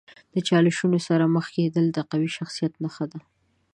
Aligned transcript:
د 0.33 0.35
چالشونو 0.47 0.97
سره 1.07 1.25
مخ 1.35 1.45
کیدل 1.55 1.85
د 1.91 1.97
قوي 2.09 2.29
شخصیت 2.37 2.73
نښه 2.83 3.05
ده. 3.11 3.19